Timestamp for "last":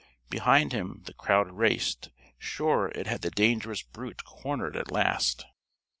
4.91-5.45